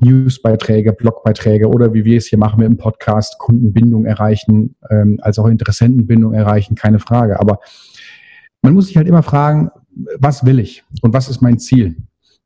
Newsbeiträge, 0.00 0.92
Blogbeiträge 0.92 1.68
oder 1.68 1.92
wie 1.94 2.04
wir 2.04 2.18
es 2.18 2.26
hier 2.26 2.38
machen 2.38 2.60
mit 2.60 2.68
dem 2.68 2.76
Podcast 2.76 3.38
Kundenbindung 3.38 4.04
erreichen, 4.04 4.76
ähm, 4.90 5.18
als 5.20 5.40
auch 5.40 5.46
Interessentenbindung 5.46 6.32
erreichen, 6.32 6.76
keine 6.76 7.00
Frage. 7.00 7.40
Aber 7.40 7.58
man 8.62 8.72
muss 8.72 8.86
sich 8.86 8.96
halt 8.96 9.08
immer 9.08 9.24
fragen, 9.24 9.70
was 10.18 10.46
will 10.46 10.60
ich 10.60 10.84
und 11.02 11.12
was 11.12 11.28
ist 11.28 11.42
mein 11.42 11.58
Ziel? 11.58 11.96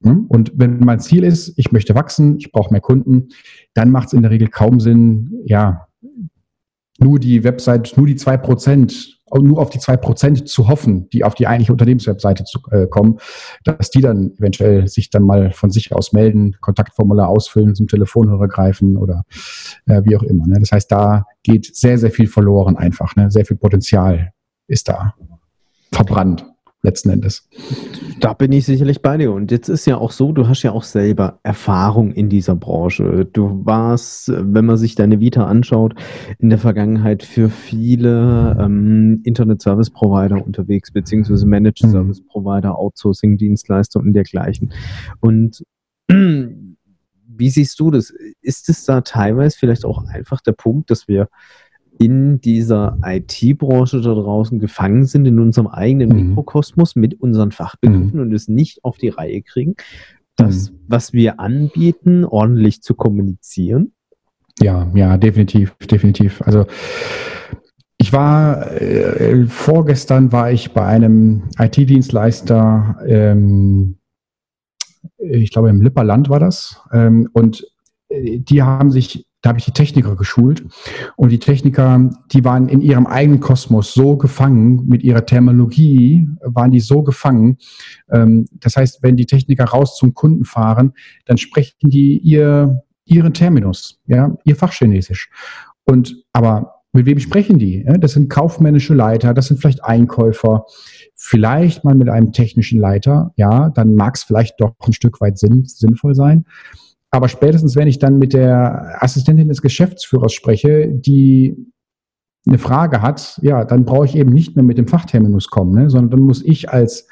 Hm? 0.02 0.26
Und 0.28 0.52
wenn 0.54 0.78
mein 0.80 1.00
Ziel 1.00 1.24
ist, 1.24 1.52
ich 1.56 1.72
möchte 1.72 1.94
wachsen, 1.94 2.36
ich 2.38 2.52
brauche 2.52 2.72
mehr 2.72 2.80
Kunden, 2.80 3.28
dann 3.74 3.90
macht 3.90 4.08
es 4.08 4.12
in 4.12 4.22
der 4.22 4.30
Regel 4.30 4.48
kaum 4.48 4.80
Sinn, 4.80 5.42
ja, 5.44 5.88
nur 6.98 7.18
die 7.18 7.44
Website, 7.44 7.94
nur 7.96 8.06
die 8.06 8.16
zwei 8.16 8.36
Prozent, 8.36 9.18
nur 9.32 9.60
auf 9.60 9.70
die 9.70 9.78
zwei 9.78 9.96
Prozent 9.96 10.48
zu 10.48 10.68
hoffen, 10.68 11.08
die 11.10 11.22
auf 11.22 11.34
die 11.34 11.46
eigentliche 11.46 11.72
Unternehmenswebseite 11.72 12.44
zu, 12.44 12.60
äh, 12.70 12.86
kommen, 12.86 13.18
dass 13.64 13.90
die 13.90 14.00
dann 14.00 14.32
eventuell 14.38 14.88
sich 14.88 15.10
dann 15.10 15.22
mal 15.22 15.52
von 15.52 15.70
sich 15.70 15.92
aus 15.92 16.12
melden, 16.12 16.56
Kontaktformular 16.60 17.28
ausfüllen, 17.28 17.74
zum 17.74 17.86
Telefonhörer 17.86 18.48
greifen 18.48 18.96
oder 18.96 19.24
äh, 19.86 20.02
wie 20.04 20.16
auch 20.16 20.22
immer. 20.22 20.46
Ne? 20.46 20.56
Das 20.58 20.72
heißt, 20.72 20.90
da 20.90 21.24
geht 21.42 21.76
sehr, 21.76 21.98
sehr 21.98 22.10
viel 22.10 22.26
verloren 22.26 22.76
einfach. 22.76 23.14
Ne? 23.16 23.30
Sehr 23.30 23.44
viel 23.44 23.56
Potenzial 23.56 24.32
ist 24.66 24.88
da 24.88 25.14
verbrannt. 25.92 26.44
Letzten 26.82 27.10
Endes. 27.10 27.48
Da 28.20 28.32
bin 28.34 28.52
ich 28.52 28.64
sicherlich 28.64 29.02
bei 29.02 29.16
dir. 29.16 29.32
Und 29.32 29.50
jetzt 29.50 29.68
ist 29.68 29.86
ja 29.86 29.98
auch 29.98 30.12
so, 30.12 30.32
du 30.32 30.46
hast 30.46 30.62
ja 30.62 30.72
auch 30.72 30.84
selber 30.84 31.40
Erfahrung 31.42 32.12
in 32.12 32.28
dieser 32.28 32.54
Branche. 32.54 33.28
Du 33.32 33.64
warst, 33.64 34.28
wenn 34.28 34.64
man 34.64 34.76
sich 34.76 34.94
deine 34.94 35.20
Vita 35.20 35.46
anschaut, 35.46 35.94
in 36.38 36.50
der 36.50 36.58
Vergangenheit 36.58 37.22
für 37.22 37.48
viele 37.48 38.56
ähm, 38.60 39.20
Internet-Service-Provider 39.24 40.44
unterwegs, 40.44 40.92
beziehungsweise 40.92 41.46
Managed 41.46 41.84
mhm. 41.84 41.90
Service-Provider, 41.90 42.78
Outsourcing-Dienstleister 42.78 43.98
und 43.98 44.12
dergleichen. 44.12 44.72
Und 45.20 45.64
wie 46.08 47.50
siehst 47.50 47.78
du 47.80 47.90
das? 47.90 48.12
Ist 48.40 48.68
es 48.68 48.84
da 48.84 49.00
teilweise 49.00 49.58
vielleicht 49.58 49.84
auch 49.84 50.04
einfach 50.04 50.40
der 50.40 50.52
Punkt, 50.52 50.90
dass 50.90 51.08
wir 51.08 51.28
in 51.98 52.40
dieser 52.40 52.98
IT-Branche 53.04 54.00
da 54.00 54.14
draußen 54.14 54.58
gefangen 54.58 55.04
sind, 55.04 55.26
in 55.26 55.38
unserem 55.38 55.66
eigenen 55.66 56.10
mhm. 56.10 56.28
Mikrokosmos 56.28 56.96
mit 56.96 57.20
unseren 57.20 57.50
Fachbegriffen 57.52 58.14
mhm. 58.14 58.20
und 58.20 58.32
es 58.32 58.48
nicht 58.48 58.84
auf 58.84 58.98
die 58.98 59.08
Reihe 59.08 59.42
kriegen, 59.42 59.74
das, 60.36 60.70
mhm. 60.70 60.78
was 60.86 61.12
wir 61.12 61.40
anbieten, 61.40 62.24
ordentlich 62.24 62.82
zu 62.82 62.94
kommunizieren? 62.94 63.92
Ja, 64.60 64.90
ja, 64.94 65.16
definitiv, 65.16 65.74
definitiv. 65.76 66.42
Also 66.42 66.66
ich 67.96 68.12
war 68.12 68.70
äh, 68.80 69.46
vorgestern 69.46 70.30
war 70.32 70.52
ich 70.52 70.72
bei 70.72 70.84
einem 70.84 71.44
IT-Dienstleister, 71.58 72.98
ähm, 73.06 73.98
ich 75.18 75.50
glaube 75.50 75.70
im 75.70 75.82
Lipperland 75.82 76.28
war 76.28 76.38
das, 76.38 76.80
ähm, 76.92 77.28
und 77.32 77.66
äh, 78.08 78.38
die 78.38 78.62
haben 78.62 78.90
sich 78.90 79.27
da 79.40 79.50
habe 79.50 79.58
ich 79.58 79.64
die 79.64 79.72
Techniker 79.72 80.16
geschult 80.16 80.64
und 81.16 81.30
die 81.30 81.38
Techniker, 81.38 82.10
die 82.32 82.44
waren 82.44 82.68
in 82.68 82.80
ihrem 82.80 83.06
eigenen 83.06 83.40
Kosmos 83.40 83.94
so 83.94 84.16
gefangen, 84.16 84.86
mit 84.86 85.02
ihrer 85.02 85.24
Terminologie 85.26 86.28
waren 86.42 86.72
die 86.72 86.80
so 86.80 87.02
gefangen. 87.02 87.58
Ähm, 88.10 88.46
das 88.52 88.76
heißt, 88.76 89.02
wenn 89.02 89.16
die 89.16 89.26
Techniker 89.26 89.64
raus 89.64 89.96
zum 89.96 90.14
Kunden 90.14 90.44
fahren, 90.44 90.92
dann 91.24 91.38
sprechen 91.38 91.88
die 91.88 92.18
ihr, 92.18 92.82
ihren 93.04 93.32
Terminus, 93.32 94.00
ja, 94.06 94.36
ihr 94.44 94.56
Fachchinesisch. 94.56 95.30
Und, 95.84 96.24
aber 96.32 96.74
mit 96.92 97.06
wem 97.06 97.20
sprechen 97.20 97.58
die? 97.58 97.86
Das 98.00 98.12
sind 98.12 98.28
kaufmännische 98.30 98.94
Leiter, 98.94 99.34
das 99.34 99.46
sind 99.46 99.60
vielleicht 99.60 99.84
Einkäufer, 99.84 100.64
vielleicht 101.14 101.84
mal 101.84 101.94
mit 101.94 102.08
einem 102.08 102.32
technischen 102.32 102.80
Leiter, 102.80 103.32
ja, 103.36 103.68
dann 103.70 103.94
mag 103.94 104.16
es 104.16 104.24
vielleicht 104.24 104.60
doch 104.60 104.74
ein 104.84 104.92
Stück 104.92 105.20
weit 105.20 105.38
sinn, 105.38 105.64
sinnvoll 105.64 106.14
sein. 106.14 106.44
Aber 107.10 107.28
spätestens, 107.28 107.74
wenn 107.76 107.88
ich 107.88 107.98
dann 107.98 108.18
mit 108.18 108.34
der 108.34 109.02
Assistentin 109.02 109.48
des 109.48 109.62
Geschäftsführers 109.62 110.32
spreche, 110.32 110.88
die 110.88 111.56
eine 112.46 112.58
Frage 112.58 113.02
hat, 113.02 113.38
ja, 113.42 113.64
dann 113.64 113.84
brauche 113.84 114.06
ich 114.06 114.16
eben 114.16 114.32
nicht 114.32 114.56
mehr 114.56 114.62
mit 114.62 114.78
dem 114.78 114.88
Fachterminus 114.88 115.48
kommen, 115.48 115.74
ne, 115.74 115.90
sondern 115.90 116.10
dann 116.10 116.20
muss 116.20 116.42
ich 116.42 116.70
als 116.70 117.08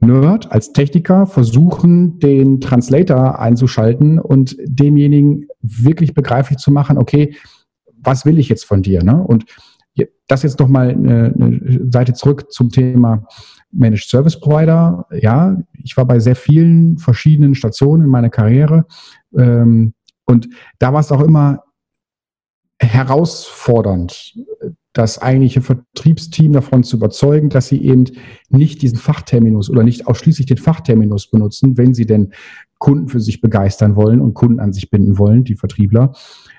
Nerd, 0.00 0.50
als 0.50 0.72
Techniker 0.72 1.26
versuchen, 1.26 2.18
den 2.18 2.60
Translator 2.60 3.38
einzuschalten 3.38 4.18
und 4.18 4.56
demjenigen 4.64 5.46
wirklich 5.60 6.12
begreiflich 6.12 6.58
zu 6.58 6.72
machen, 6.72 6.98
okay, 6.98 7.36
was 8.02 8.26
will 8.26 8.40
ich 8.40 8.48
jetzt 8.48 8.64
von 8.64 8.82
dir? 8.82 9.04
Ne? 9.04 9.22
Und 9.22 9.44
das 10.32 10.42
jetzt 10.42 10.58
nochmal 10.58 10.90
eine, 10.90 11.34
eine 11.34 11.90
Seite 11.90 12.14
zurück 12.14 12.50
zum 12.50 12.70
Thema 12.70 13.26
Managed 13.72 14.08
Service 14.08 14.38
Provider. 14.38 15.06
Ja, 15.10 15.56
ich 15.82 15.96
war 15.96 16.04
bei 16.04 16.18
sehr 16.18 16.36
vielen 16.36 16.98
verschiedenen 16.98 17.54
Stationen 17.54 18.04
in 18.04 18.10
meiner 18.10 18.30
Karriere. 18.30 18.86
Ähm, 19.36 19.94
und 20.24 20.48
da 20.78 20.92
war 20.92 21.00
es 21.00 21.10
auch 21.10 21.22
immer 21.22 21.64
herausfordernd, 22.78 24.34
das 24.92 25.18
eigentliche 25.20 25.62
Vertriebsteam 25.62 26.52
davon 26.52 26.84
zu 26.84 26.96
überzeugen, 26.96 27.48
dass 27.48 27.68
sie 27.68 27.82
eben 27.82 28.04
nicht 28.50 28.82
diesen 28.82 28.98
Fachterminus 28.98 29.70
oder 29.70 29.84
nicht 29.84 30.06
ausschließlich 30.06 30.46
den 30.46 30.58
Fachterminus 30.58 31.30
benutzen, 31.30 31.78
wenn 31.78 31.94
sie 31.94 32.04
denn 32.04 32.32
Kunden 32.78 33.08
für 33.08 33.20
sich 33.20 33.40
begeistern 33.40 33.96
wollen 33.96 34.20
und 34.20 34.34
Kunden 34.34 34.60
an 34.60 34.72
sich 34.72 34.90
binden 34.90 35.16
wollen, 35.16 35.44
die 35.44 35.56
Vertriebler, 35.56 36.12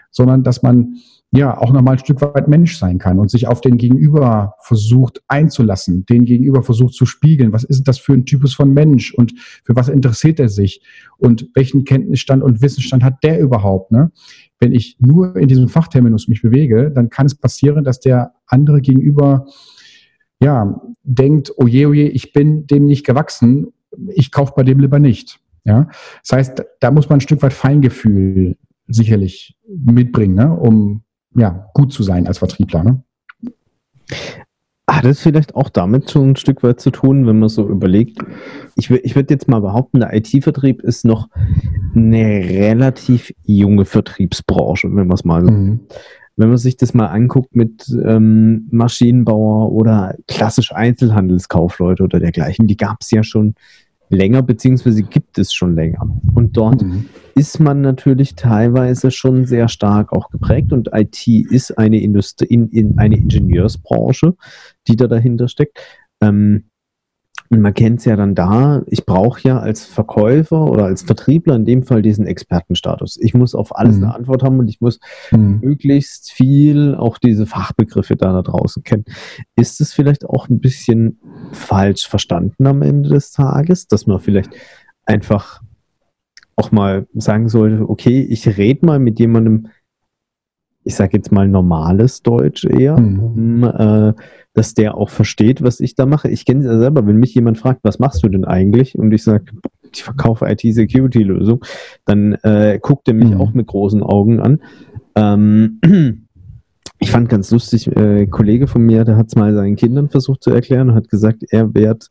sondern 0.10 0.43
dass 0.43 0.63
man 0.63 0.96
ja 1.36 1.58
auch 1.58 1.74
nochmal 1.74 1.96
ein 1.96 2.00
Stück 2.00 2.22
weit 2.22 2.48
Mensch 2.48 2.78
sein 2.78 3.00
kann 3.00 3.18
und 3.18 3.32
sich 3.32 3.48
auf 3.48 3.60
den 3.60 3.78
Gegenüber 3.78 4.54
versucht 4.60 5.24
einzulassen, 5.28 6.06
den 6.06 6.25
Gegenüber 6.25 6.62
versucht 6.62 6.94
zu 6.94 7.08
spiegeln. 7.08 7.52
Was 7.52 7.63
ist 7.63 7.88
das 7.88 7.98
für 7.98 8.13
ein 8.13 8.25
Typus 8.25 8.54
von 8.54 8.72
Mensch 8.72 9.13
und 9.16 9.34
für 9.63 9.75
was 9.75 9.90
interessiert 9.90 10.40
er 10.40 10.50
sich 10.50 10.84
und 11.18 11.50
welchen 11.56 11.86
Kenntnisstand 11.86 12.44
und 12.44 12.62
Wissensstand 12.62 13.04
hat 13.04 13.24
der 13.24 13.40
überhaupt? 13.40 13.92
Ne? 13.92 14.12
Wenn 14.60 14.74
ich 14.74 14.98
nur 15.00 15.36
in 15.36 15.48
diesem 15.48 15.70
Fachterminus 15.70 16.28
mich 16.28 16.44
bewege, 16.44 16.92
dann 16.92 17.10
kann 17.10 17.25
es 17.25 17.34
passieren, 17.34 17.84
dass 17.84 18.00
der 18.00 18.34
andere 18.46 18.82
Gegenüber 18.82 19.48
ja 20.40 20.82
denkt, 21.02 21.52
oje, 21.58 21.88
oje, 21.88 22.10
ich 22.10 22.32
bin 22.32 22.68
dem 22.68 22.86
nicht 22.86 23.08
gewachsen, 23.08 23.74
ich 24.10 24.32
kaufe 24.32 24.54
bei 24.56 24.63
dem 24.63 24.80
lieber 24.80 25.00
nicht. 25.00 25.40
Ja, 25.66 25.90
das 26.22 26.38
heißt, 26.38 26.63
da 26.80 26.92
muss 26.92 27.10
man 27.10 27.18
ein 27.18 27.22
Stück 27.22 27.42
weit 27.42 27.54
Feingefühl 27.54 28.56
sicherlich 28.88 29.58
mitbringen, 29.68 30.36
ne? 30.36 30.52
um 30.54 31.04
ja, 31.36 31.70
gut 31.74 31.94
zu 31.94 32.04
sein 32.04 32.28
als 32.28 32.38
Vertriebler. 32.38 32.84
Ne? 32.84 33.04
Hat 34.90 35.06
es 35.06 35.22
vielleicht 35.22 35.56
auch 35.56 35.70
damit 35.70 36.12
schon 36.12 36.32
ein 36.32 36.36
Stück 36.36 36.62
weit 36.62 36.82
zu 36.82 36.92
tun, 36.92 37.25
wenn 37.25 37.40
man 37.40 37.50
so 37.50 37.68
überlegt? 37.68 38.20
Ich, 38.75 38.92
ich 38.92 39.16
würde 39.16 39.34
jetzt 39.34 39.48
mal 39.48 39.62
behaupten, 39.62 40.02
der 40.02 40.13
IT-Vertrieb 40.13 40.82
ist 40.82 41.06
noch 41.06 41.30
eine 41.96 42.24
relativ 42.24 43.34
junge 43.44 43.86
Vertriebsbranche, 43.86 44.90
wenn 44.90 45.08
man 45.08 45.16
es 45.16 45.24
mal 45.24 45.44
so. 45.44 45.52
Mhm. 45.52 45.80
Wenn 46.36 46.50
man 46.50 46.58
sich 46.58 46.78
das 46.78 46.96
mal 46.96 47.08
anguckt 47.08 47.56
mit 47.56 47.88
ähm, 48.04 48.68
Maschinenbauer 48.72 49.72
oder 49.72 50.16
klassisch 50.28 50.74
Einzelhandelskaufleute 50.74 52.04
oder 52.04 52.20
dergleichen, 52.20 52.66
die 52.66 52.75
gab 52.75 52.98
es 53.02 53.12
ja 53.12 53.24
schon 53.24 53.54
länger, 54.13 54.41
beziehungsweise 54.41 55.03
gibt 55.03 55.38
es 55.38 55.53
schon 55.53 55.75
länger. 55.75 56.08
Und 56.34 56.55
dort 56.58 56.82
mhm. 56.84 57.05
ist 57.36 57.60
man 57.60 57.82
natürlich 57.82 58.36
teilweise 58.36 59.12
schon 59.12 59.46
sehr 59.46 59.67
stark 59.67 60.13
auch 60.13 60.29
geprägt 60.29 60.72
und 60.72 60.89
IT 60.93 61.27
ist 61.27 61.77
eine 61.77 62.01
Industrie, 62.01 62.46
in, 62.46 62.70
in 62.70 62.98
eine 62.98 63.17
Ingenieursbranche, 63.17 64.36
die 64.88 64.96
da 64.96 65.08
dahinter 65.08 65.48
steckt. 65.48 65.79
Ähm, 66.22 66.65
man 67.62 67.74
kennt 67.74 68.00
es 68.00 68.05
ja 68.05 68.15
dann 68.15 68.36
da, 68.36 68.83
ich 68.88 69.05
brauche 69.05 69.41
ja 69.48 69.60
als 69.60 69.86
Verkäufer 69.86 70.69
oder 70.69 70.86
als 70.86 71.03
Vertriebler 71.03 71.55
in 71.55 71.65
dem 71.65 71.83
Fall 71.83 72.01
diesen 72.01 72.25
Expertenstatus. 72.25 73.17
Ich 73.22 73.33
muss 73.33 73.55
auf 73.55 73.75
alles 73.75 73.98
mhm. 73.98 74.03
eine 74.03 74.15
Antwort 74.15 74.43
haben 74.43 74.60
und 74.60 74.69
ich 74.69 74.81
muss 74.81 75.00
mhm. 75.31 75.60
möglichst 75.62 76.31
viel 76.31 76.95
auch 76.95 77.17
diese 77.17 77.45
Fachbegriffe 77.45 78.15
da, 78.15 78.33
da 78.33 78.41
draußen 78.41 78.83
kennen. 78.83 79.05
Ist 79.55 79.81
es 79.81 79.93
vielleicht 79.93 80.25
auch 80.25 80.50
ein 80.50 80.60
bisschen 80.60 81.19
falsch 81.51 82.07
verstanden 82.07 82.67
am 82.67 82.81
Ende 82.81 83.10
des 83.10 83.31
Tages, 83.31 83.88
dass 83.88 84.07
man 84.07 84.19
vielleicht 84.19 84.51
einfach 85.05 85.62
auch 86.55 86.72
mal 86.72 87.07
sagen 87.13 87.50
sollte, 87.50 87.89
okay, 87.89 88.22
ich 88.22 88.57
rede 88.57 88.86
mal 88.86 89.00
mit 89.00 89.19
jemandem, 89.19 89.67
ich 90.83 90.95
sage 90.95 91.17
jetzt 91.17 91.31
mal 91.31 91.48
normales 91.48 92.22
Deutsch 92.22 92.65
eher, 92.65 93.00
mhm. 93.00 93.19
um 93.19 93.63
äh, 93.63 94.13
dass 94.53 94.74
der 94.74 94.95
auch 94.95 95.10
versteht, 95.10 95.63
was 95.63 95.79
ich 95.79 95.95
da 95.95 96.05
mache. 96.05 96.29
Ich 96.29 96.45
kenne 96.45 96.62
es 96.62 96.65
ja 96.65 96.77
selber, 96.77 97.05
wenn 97.07 97.17
mich 97.17 97.33
jemand 97.33 97.57
fragt, 97.57 97.79
was 97.83 98.00
machst 98.00 98.24
du 98.24 98.29
denn 98.29 98.45
eigentlich? 98.45 98.98
Und 98.98 99.12
ich 99.12 99.24
sage, 99.24 99.45
ich 99.93 100.03
verkaufe 100.03 100.48
IT-Security-Lösung, 100.48 101.63
dann 102.05 102.33
äh, 102.43 102.79
guckt 102.81 103.07
er 103.07 103.13
mich 103.13 103.29
mhm. 103.29 103.41
auch 103.41 103.53
mit 103.53 103.67
großen 103.67 104.03
Augen 104.03 104.39
an. 104.39 104.62
Ähm, 105.15 105.79
ich 107.03 107.12
fand 107.12 107.27
ganz 107.27 107.51
lustig, 107.51 107.88
äh, 107.98 108.22
ein 108.22 108.31
Kollege 108.31 108.65
von 108.65 108.81
mir, 108.81 109.03
der 109.03 109.17
hat 109.17 109.27
es 109.27 109.36
mal 109.36 109.53
seinen 109.53 109.75
Kindern 109.75 110.07
versucht 110.07 110.41
zu 110.41 110.51
erklären 110.51 110.89
und 110.89 110.95
hat 110.95 111.10
gesagt, 111.10 111.43
er 111.50 111.74
wehrt 111.74 112.07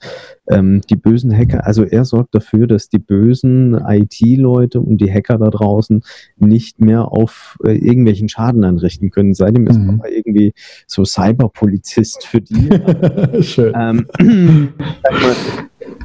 ähm, 0.51 0.83
die 0.91 0.97
bösen 0.97 1.35
Hacker, 1.35 1.67
also 1.67 1.83
er 1.85 2.05
sorgt 2.05 2.35
dafür, 2.35 2.67
dass 2.67 2.91
die 2.91 2.99
bösen 2.99 3.75
IT-Leute 3.75 4.81
und 4.81 4.99
die 4.99 5.11
Hacker 5.11 5.39
da 5.39 5.49
draußen 5.49 6.03
nicht 6.37 6.79
mehr 6.81 7.11
auf 7.11 7.59
äh, 7.65 7.73
irgendwelchen 7.73 8.29
Schaden 8.29 8.65
anrichten 8.65 9.11
können. 9.11 9.33
Seitdem 9.33 9.67
ist 9.67 9.79
mhm. 9.79 9.97
Papa 9.97 10.09
irgendwie 10.09 10.53
so 10.87 11.07
Cyberpolizist 11.07 12.27
für 12.27 12.43
die. 12.43 12.69
Schön. 13.43 13.73
Ähm, 13.75 14.07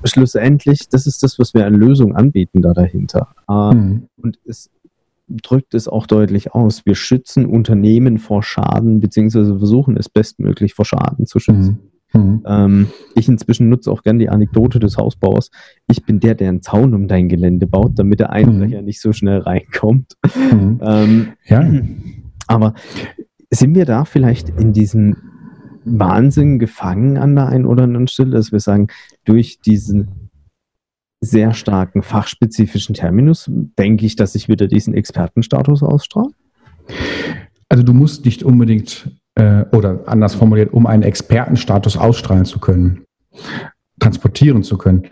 schlussendlich, 0.05 0.87
das 0.89 1.07
ist 1.07 1.23
das, 1.23 1.37
was 1.39 1.53
wir 1.53 1.65
an 1.65 1.73
Lösungen 1.73 2.15
anbieten 2.15 2.61
da 2.61 2.73
dahinter. 2.73 3.27
Äh, 3.49 3.75
mhm. 3.75 4.07
Und 4.15 4.39
es 4.45 4.69
drückt 5.27 5.73
es 5.73 5.87
auch 5.87 6.07
deutlich 6.07 6.53
aus. 6.53 6.85
Wir 6.85 6.95
schützen 6.95 7.45
Unternehmen 7.45 8.17
vor 8.17 8.43
Schaden, 8.43 8.99
beziehungsweise 8.99 9.57
versuchen 9.57 9.97
es 9.97 10.09
bestmöglich 10.09 10.73
vor 10.73 10.85
Schaden 10.85 11.25
zu 11.25 11.39
schützen. 11.39 11.79
Mhm. 12.13 12.21
mhm. 12.21 12.43
Ähm, 12.47 12.87
ich 13.15 13.27
inzwischen 13.27 13.69
nutze 13.69 13.91
auch 13.91 14.03
gern 14.03 14.19
die 14.19 14.29
Anekdote 14.29 14.79
des 14.79 14.97
Hausbauers. 14.97 15.51
Ich 15.87 16.05
bin 16.05 16.19
der, 16.19 16.35
der 16.35 16.49
einen 16.49 16.61
Zaun 16.61 16.93
um 16.93 17.07
dein 17.07 17.27
Gelände 17.29 17.67
baut, 17.67 17.93
damit 17.95 18.19
der 18.19 18.31
Einbrecher 18.31 18.79
mhm. 18.79 18.85
nicht 18.85 19.01
so 19.01 19.11
schnell 19.13 19.39
reinkommt. 19.39 20.13
Mhm. 20.35 20.79
Ähm, 20.87 21.27
ja. 21.45 21.69
Aber 22.47 22.73
sind 23.49 23.75
wir 23.75 23.85
da 23.85 24.05
vielleicht 24.05 24.49
in 24.49 24.73
diesem 24.73 25.17
Wahnsinn 25.83 26.59
gefangen 26.59 27.17
an 27.17 27.35
der 27.35 27.47
einen 27.47 27.65
oder 27.65 27.83
anderen 27.83 28.07
Stelle, 28.07 28.31
dass 28.31 28.51
wir 28.51 28.59
sagen, 28.59 28.87
durch 29.25 29.59
diesen 29.61 30.26
sehr 31.19 31.53
starken 31.53 32.03
fachspezifischen 32.03 32.95
Terminus 32.95 33.49
denke 33.77 34.05
ich, 34.05 34.15
dass 34.15 34.35
ich 34.35 34.47
wieder 34.47 34.67
diesen 34.67 34.93
Expertenstatus 34.93 35.83
ausstrahle? 35.83 36.31
Also 37.69 37.83
du 37.83 37.93
musst 37.93 38.25
nicht 38.25 38.43
unbedingt 38.43 39.09
äh, 39.35 39.65
oder 39.71 40.03
anders 40.07 40.35
formuliert, 40.35 40.73
um 40.73 40.85
einen 40.85 41.03
Expertenstatus 41.03 41.97
ausstrahlen 41.97 42.45
zu 42.45 42.59
können, 42.59 43.05
transportieren 43.99 44.63
zu 44.63 44.77
können, 44.77 45.07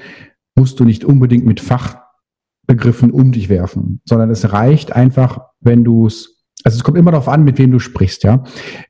musst 0.55 0.79
du 0.79 0.85
nicht 0.85 1.03
unbedingt 1.03 1.45
mit 1.45 1.59
Fachbegriffen 1.59 3.11
um 3.11 3.31
dich 3.31 3.49
werfen, 3.49 4.01
sondern 4.05 4.29
es 4.29 4.53
reicht 4.53 4.93
einfach, 4.93 5.39
wenn 5.59 5.83
du 5.83 6.07
es 6.07 6.35
also 6.63 6.77
es 6.77 6.83
kommt 6.83 6.97
immer 6.97 7.11
darauf 7.11 7.27
an, 7.27 7.43
mit 7.43 7.59
wem 7.59 7.69
du 7.71 7.77
sprichst, 7.77 8.23
ja. 8.23 8.43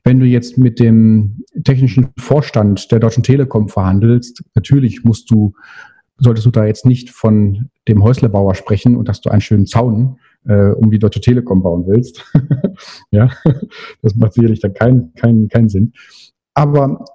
Wenn 0.06 0.22
du 0.22 0.26
jetzt 0.26 0.58
mit 0.58 0.80
dem 0.80 1.44
technischen 1.66 2.08
Vorstand 2.18 2.90
der 2.90 3.00
Deutschen 3.00 3.22
Telekom 3.22 3.68
verhandelst, 3.68 4.44
natürlich 4.56 5.04
musst 5.04 5.30
du, 5.30 5.54
solltest 6.18 6.46
du 6.46 6.52
da 6.52 6.66
jetzt 6.66 6.86
nicht 6.86 7.10
von 7.10 7.70
dem 7.88 8.04
Häuslebauer 8.04 8.56
sprechen 8.56 8.96
und 8.96 9.08
dass 9.08 9.22
du 9.22 9.30
einen 9.30 9.42
schönen 9.42 9.66
Zaun 9.66 10.20
äh, 10.48 10.70
um 10.70 10.92
die 10.92 11.00
Deutsche 11.00 11.22
Telekom 11.22 11.62
bauen 11.62 11.86
willst. 11.88 12.24
ja, 13.12 13.30
das 14.02 14.16
macht 14.16 14.34
sicherlich 14.34 14.60
dann 14.60 14.74
keinen 14.74 15.14
keinen 15.14 15.50
keinen 15.50 15.70
Sinn. 15.70 15.94
Aber 16.54 17.06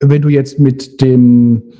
wenn 0.00 0.22
du 0.22 0.28
jetzt 0.28 0.58
mit 0.58 1.00
dem 1.00 1.72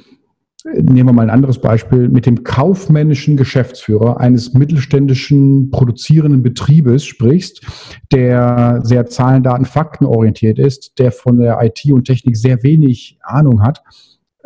nehmen 0.75 1.09
wir 1.09 1.13
mal 1.13 1.23
ein 1.23 1.31
anderes 1.31 1.61
Beispiel, 1.61 2.09
mit 2.09 2.27
dem 2.27 2.43
kaufmännischen 2.43 3.37
Geschäftsführer 3.37 4.19
eines 4.19 4.55
mittelständischen 4.55 5.71
produzierenden 5.71 6.43
Betriebes 6.43 7.05
sprichst, 7.05 7.65
der 8.13 8.81
sehr 8.83 9.07
Zahlen, 9.07 9.43
Daten, 9.43 9.65
Fakten 9.65 10.07
orientiert 10.07 10.59
ist, 10.59 10.99
der 10.99 11.13
von 11.13 11.39
der 11.39 11.63
IT 11.63 11.85
und 11.93 12.05
Technik 12.05 12.37
sehr 12.37 12.63
wenig 12.63 13.19
Ahnung 13.23 13.63
hat, 13.63 13.83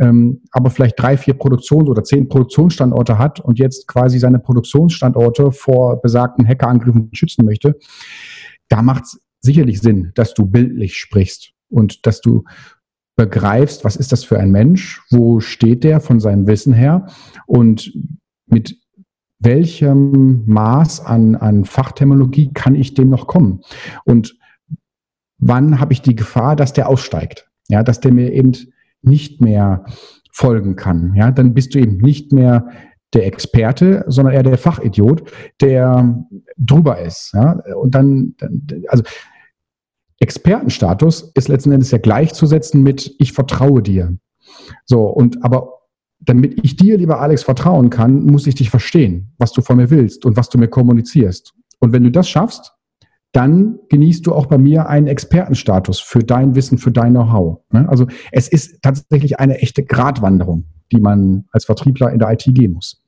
ähm, 0.01 0.43
aber 0.51 0.71
vielleicht 0.71 0.99
drei, 0.99 1.17
vier 1.17 1.35
Produktions- 1.35 1.89
oder 1.89 2.03
zehn 2.03 2.29
Produktionsstandorte 2.29 3.19
hat 3.19 3.39
und 3.39 3.59
jetzt 3.59 3.87
quasi 3.87 4.19
seine 4.19 4.39
Produktionsstandorte 4.39 5.53
vor 5.53 6.01
besagten 6.01 6.49
Hackerangriffen 6.49 7.11
schützen 7.13 7.45
möchte, 7.45 7.79
da 8.69 8.83
macht 8.83 9.05
es 9.05 9.21
sicherlich 9.41 9.81
Sinn, 9.81 10.13
dass 10.15 10.35
du 10.35 10.47
bildlich 10.47 10.97
sprichst 10.97 11.53
und 11.69 12.07
dass 12.07 12.21
du 12.21 12.45
begreifst, 13.17 13.85
was 13.85 13.97
ist 13.97 14.13
das 14.13 14.25
für 14.25 14.39
ein 14.39 14.51
Mensch, 14.51 15.03
wo 15.11 15.41
steht 15.41 15.85
der 15.85 16.01
von 16.01 16.19
seinem 16.19 16.47
Wissen 16.47 16.73
her 16.73 17.07
und 17.47 17.93
mit 18.47 18.79
welchem 19.39 20.45
Maß 20.47 21.05
an, 21.05 21.35
an 21.37 21.65
Fachterminologie 21.65 22.53
kann 22.55 22.75
ich 22.75 22.95
dem 22.95 23.09
noch 23.11 23.27
kommen? 23.27 23.61
Und 24.05 24.37
wann 25.39 25.81
habe 25.81 25.93
ich 25.93 26.03
die 26.03 26.15
Gefahr, 26.15 26.57
dass 26.57 26.73
der 26.73 26.89
aussteigt? 26.89 27.49
Ja, 27.69 27.83
dass 27.83 28.01
der 28.01 28.13
mir 28.13 28.33
eben 28.33 28.53
nicht 29.03 29.41
mehr 29.41 29.85
folgen 30.33 30.77
kann. 30.77 31.15
Ja, 31.15 31.31
dann 31.31 31.55
bist 31.55 31.75
du 31.75 31.79
eben 31.79 31.99
nicht 31.99 32.33
mehr 32.33 32.69
der 33.13 33.27
Experte, 33.27 34.05
sondern 34.07 34.35
eher 34.35 34.43
der 34.43 34.59
Fachidiot, 34.59 35.31
der 35.61 36.25
drüber 36.57 37.01
ist. 37.01 37.33
Ja, 37.35 37.61
und 37.75 37.95
dann, 37.95 38.35
also 38.89 39.03
Expertenstatus 40.21 41.33
ist 41.35 41.49
letzten 41.49 41.73
Endes 41.73 41.91
ja 41.91 41.99
gleichzusetzen 41.99 42.83
mit 42.83 43.15
ich 43.19 43.33
vertraue 43.33 43.83
dir. 43.83 44.17
So, 44.85 45.07
und 45.07 45.43
aber 45.45 45.81
damit 46.21 46.63
ich 46.63 46.77
dir, 46.77 46.99
lieber 46.99 47.21
Alex, 47.21 47.43
vertrauen 47.43 47.89
kann, 47.89 48.27
muss 48.27 48.47
ich 48.47 48.55
dich 48.55 48.71
verstehen, 48.71 49.33
was 49.39 49.53
du 49.53 49.63
von 49.63 49.79
mir 49.79 49.91
willst 49.91 50.27
und 50.27 50.37
was 50.37 50.51
du 50.51 50.59
mir 50.59 50.69
kommunizierst. 50.69 51.55
Und 51.79 51.93
wenn 51.93 52.05
du 52.05 52.11
das 52.11 52.29
schaffst, 52.29 52.75
dann 53.33 53.79
genießt 53.89 54.27
du 54.27 54.35
auch 54.35 54.47
bei 54.47 54.59
mir 54.59 54.89
einen 54.89 55.07
Expertenstatus 55.07 56.01
für 56.01 56.21
dein 56.21 56.55
Wissen, 56.55 56.79
für 56.79 56.91
dein 56.91 57.13
Know-how. 57.13 57.61
Ne? 57.71 57.89
Also 57.89 58.07
es 58.33 58.49
ist 58.49 58.83
tatsächlich 58.83 59.39
eine 59.39 59.59
echte 59.59 59.85
Gratwanderung, 59.85 60.65
die 60.91 61.01
man 61.01 61.45
als 61.53 61.65
Vertriebler 61.65 62.13
in 62.13 62.19
der 62.19 62.31
IT 62.33 62.45
gehen 62.47 62.73
muss. 62.73 63.03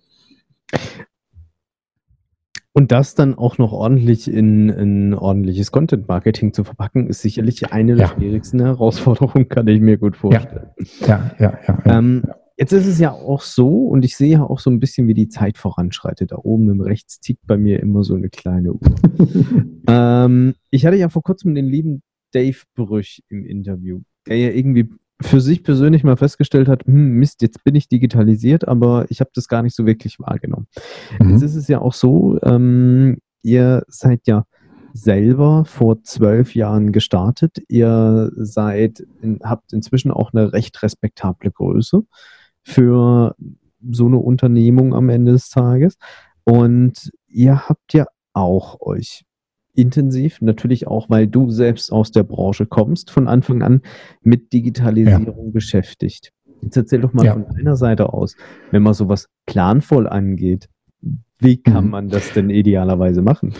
Und 2.74 2.90
das 2.90 3.14
dann 3.14 3.34
auch 3.34 3.58
noch 3.58 3.72
ordentlich 3.72 4.32
in, 4.32 4.70
in 4.70 5.12
ordentliches 5.12 5.72
Content-Marketing 5.72 6.54
zu 6.54 6.64
verpacken, 6.64 7.06
ist 7.06 7.20
sicherlich 7.20 7.70
eine 7.70 7.96
der 7.96 8.06
ja. 8.06 8.14
schwierigsten 8.14 8.60
Herausforderungen, 8.60 9.48
kann 9.48 9.68
ich 9.68 9.80
mir 9.80 9.98
gut 9.98 10.16
vorstellen. 10.16 10.70
Ja, 11.00 11.32
ja, 11.38 11.58
ja. 11.66 11.78
ja, 11.84 11.98
ähm, 11.98 12.22
Jetzt 12.62 12.70
ist 12.70 12.86
es 12.86 13.00
ja 13.00 13.10
auch 13.10 13.40
so, 13.40 13.86
und 13.88 14.04
ich 14.04 14.16
sehe 14.16 14.34
ja 14.34 14.44
auch 14.44 14.60
so 14.60 14.70
ein 14.70 14.78
bisschen, 14.78 15.08
wie 15.08 15.14
die 15.14 15.28
Zeit 15.28 15.58
voranschreitet. 15.58 16.30
Da 16.30 16.36
oben 16.36 16.70
im 16.70 16.80
Rechts 16.80 17.18
tickt 17.18 17.44
bei 17.44 17.56
mir 17.56 17.80
immer 17.80 18.04
so 18.04 18.14
eine 18.14 18.28
kleine 18.28 18.74
Uhr. 18.74 18.80
ähm, 19.88 20.54
ich 20.70 20.86
hatte 20.86 20.96
ja 20.96 21.08
vor 21.08 21.24
kurzem 21.24 21.56
den 21.56 21.66
lieben 21.66 22.02
Dave 22.30 22.58
Brüch 22.76 23.20
im 23.28 23.44
Interview, 23.44 24.02
der 24.28 24.36
ja 24.36 24.50
irgendwie 24.50 24.88
für 25.20 25.40
sich 25.40 25.64
persönlich 25.64 26.04
mal 26.04 26.16
festgestellt 26.16 26.68
hat, 26.68 26.86
hm, 26.86 27.14
Mist, 27.14 27.42
jetzt 27.42 27.64
bin 27.64 27.74
ich 27.74 27.88
digitalisiert, 27.88 28.68
aber 28.68 29.06
ich 29.08 29.18
habe 29.18 29.30
das 29.34 29.48
gar 29.48 29.62
nicht 29.64 29.74
so 29.74 29.84
wirklich 29.84 30.20
wahrgenommen. 30.20 30.68
Mhm. 31.18 31.30
Jetzt 31.30 31.42
ist 31.42 31.56
es 31.56 31.66
ja 31.66 31.80
auch 31.80 31.94
so, 31.94 32.38
ähm, 32.44 33.18
ihr 33.42 33.82
seid 33.88 34.20
ja 34.28 34.46
selber 34.92 35.64
vor 35.64 36.00
zwölf 36.04 36.54
Jahren 36.54 36.92
gestartet. 36.92 37.58
Ihr 37.66 38.30
seid, 38.36 39.04
habt 39.42 39.72
inzwischen 39.72 40.12
auch 40.12 40.32
eine 40.32 40.52
recht 40.52 40.80
respektable 40.84 41.50
Größe 41.50 42.04
für 42.62 43.34
so 43.90 44.06
eine 44.06 44.18
Unternehmung 44.18 44.94
am 44.94 45.08
Ende 45.08 45.32
des 45.32 45.48
Tages. 45.48 45.96
Und 46.44 47.10
ihr 47.28 47.68
habt 47.68 47.92
ja 47.92 48.06
auch 48.32 48.80
euch 48.80 49.24
intensiv, 49.74 50.40
natürlich 50.40 50.86
auch, 50.86 51.08
weil 51.08 51.26
du 51.26 51.50
selbst 51.50 51.92
aus 51.92 52.10
der 52.10 52.24
Branche 52.24 52.66
kommst, 52.66 53.10
von 53.10 53.26
Anfang 53.26 53.62
an 53.62 53.80
mit 54.22 54.52
Digitalisierung 54.52 55.46
ja. 55.46 55.52
beschäftigt. 55.52 56.32
Jetzt 56.60 56.76
erzähl 56.76 57.00
doch 57.00 57.12
mal 57.12 57.24
ja. 57.24 57.32
von 57.32 57.46
deiner 57.56 57.76
Seite 57.76 58.12
aus, 58.12 58.36
wenn 58.70 58.82
man 58.82 58.94
sowas 58.94 59.28
planvoll 59.46 60.06
angeht, 60.06 60.68
wie 61.38 61.56
kann 61.56 61.86
mhm. 61.86 61.90
man 61.90 62.08
das 62.08 62.32
denn 62.32 62.50
idealerweise 62.50 63.22
machen? 63.22 63.54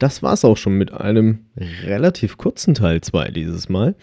Das 0.00 0.22
war 0.22 0.32
es 0.32 0.46
auch 0.46 0.56
schon 0.56 0.78
mit 0.78 0.94
einem 0.94 1.40
relativ 1.84 2.38
kurzen 2.38 2.72
Teil 2.72 3.02
2 3.02 3.32
dieses 3.32 3.68
Mal. 3.68 3.94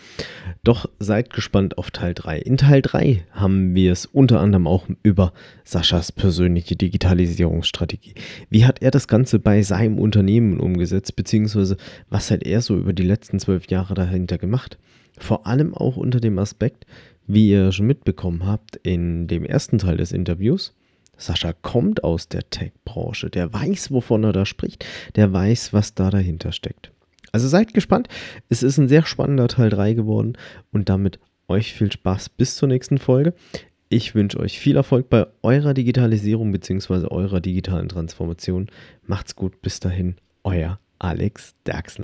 Doch 0.63 0.87
seid 0.99 1.33
gespannt 1.33 1.79
auf 1.79 1.89
Teil 1.89 2.13
3. 2.13 2.37
In 2.37 2.57
Teil 2.57 2.83
3 2.83 3.23
haben 3.31 3.73
wir 3.73 3.91
es 3.91 4.05
unter 4.05 4.39
anderem 4.39 4.67
auch 4.67 4.85
über 5.01 5.33
Saschas 5.63 6.11
persönliche 6.11 6.75
Digitalisierungsstrategie. 6.75 8.13
Wie 8.51 8.65
hat 8.65 8.83
er 8.83 8.91
das 8.91 9.07
Ganze 9.07 9.39
bei 9.39 9.63
seinem 9.63 9.97
Unternehmen 9.97 10.59
umgesetzt, 10.59 11.15
beziehungsweise 11.15 11.77
was 12.11 12.29
hat 12.29 12.43
er 12.43 12.61
so 12.61 12.77
über 12.77 12.93
die 12.93 13.01
letzten 13.01 13.39
zwölf 13.39 13.67
Jahre 13.67 13.95
dahinter 13.95 14.37
gemacht? 14.37 14.77
Vor 15.17 15.47
allem 15.47 15.73
auch 15.73 15.97
unter 15.97 16.19
dem 16.19 16.37
Aspekt, 16.37 16.85
wie 17.25 17.49
ihr 17.49 17.71
schon 17.71 17.87
mitbekommen 17.87 18.45
habt 18.45 18.75
in 18.75 19.25
dem 19.25 19.43
ersten 19.43 19.79
Teil 19.79 19.97
des 19.97 20.11
Interviews, 20.11 20.75
Sascha 21.17 21.53
kommt 21.53 22.03
aus 22.03 22.29
der 22.29 22.49
Tech-Branche, 22.49 23.29
der 23.29 23.53
weiß, 23.53 23.91
wovon 23.91 24.23
er 24.23 24.33
da 24.33 24.45
spricht, 24.45 24.85
der 25.15 25.33
weiß, 25.33 25.73
was 25.73 25.93
da 25.93 26.09
dahinter 26.09 26.51
steckt. 26.51 26.91
Also 27.31 27.47
seid 27.47 27.73
gespannt, 27.73 28.07
es 28.49 28.63
ist 28.63 28.77
ein 28.77 28.87
sehr 28.87 29.05
spannender 29.05 29.47
Teil 29.47 29.69
3 29.69 29.93
geworden 29.93 30.37
und 30.71 30.89
damit 30.89 31.19
euch 31.47 31.73
viel 31.73 31.91
Spaß 31.91 32.29
bis 32.29 32.55
zur 32.55 32.67
nächsten 32.67 32.97
Folge. 32.97 33.33
Ich 33.89 34.15
wünsche 34.15 34.39
euch 34.39 34.59
viel 34.59 34.75
Erfolg 34.75 35.09
bei 35.09 35.27
eurer 35.43 35.73
Digitalisierung 35.73 36.51
bzw. 36.51 37.07
eurer 37.09 37.39
digitalen 37.39 37.87
Transformation. 37.87 38.67
Macht's 39.05 39.35
gut, 39.35 39.61
bis 39.61 39.79
dahin, 39.79 40.15
euer 40.43 40.79
Alex 40.99 41.55
Derksen. 41.65 42.03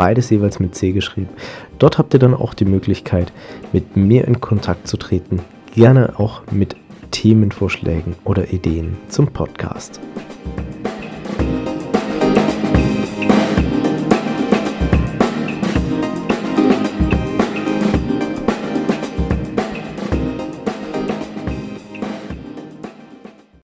beides 0.00 0.30
jeweils 0.30 0.58
mit 0.60 0.74
C 0.74 0.92
geschrieben. 0.92 1.28
Dort 1.78 1.98
habt 1.98 2.14
ihr 2.14 2.18
dann 2.20 2.32
auch 2.32 2.54
die 2.54 2.64
Möglichkeit, 2.64 3.34
mit 3.70 3.98
mir 3.98 4.26
in 4.26 4.40
Kontakt 4.40 4.88
zu 4.88 4.96
treten, 4.96 5.40
gerne 5.74 6.18
auch 6.18 6.40
mit 6.50 6.74
Themenvorschlägen 7.10 8.16
oder 8.24 8.50
Ideen 8.50 8.96
zum 9.10 9.26
Podcast. 9.26 10.00